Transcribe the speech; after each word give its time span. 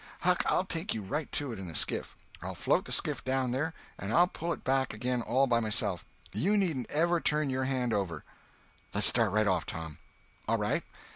Huck, 0.21 0.41
I'll 0.47 0.65
take 0.65 0.95
you 0.95 1.03
right 1.03 1.31
to 1.33 1.51
it 1.51 1.59
in 1.59 1.69
a 1.69 1.75
skiff. 1.75 2.15
I'll 2.41 2.55
float 2.55 2.85
the 2.85 2.91
skiff 2.91 3.23
down 3.23 3.51
there, 3.51 3.75
and 3.99 4.11
I'll 4.11 4.25
pull 4.25 4.51
it 4.51 4.63
back 4.63 4.95
again 4.95 5.21
all 5.21 5.45
by 5.45 5.59
myself. 5.59 6.07
You 6.33 6.57
needn't 6.57 6.89
ever 6.89 7.21
turn 7.21 7.51
your 7.51 7.65
hand 7.65 7.93
over." 7.93 8.23
"Less 8.95 9.05
start 9.05 9.29
right 9.31 9.45
off, 9.45 9.67
Tom." 9.67 9.99
"All 10.47 10.57
right. 10.57 10.81